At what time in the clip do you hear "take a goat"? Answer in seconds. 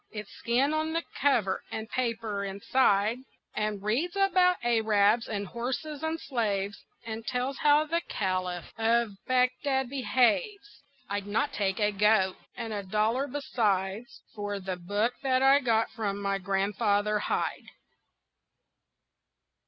11.53-12.35